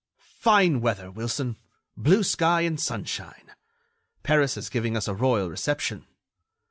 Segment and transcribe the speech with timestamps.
[0.41, 1.57] "Fine weather, Wilson....
[1.95, 3.51] Blue sky and sunshine!
[4.23, 6.07] Paris is giving us a royal reception."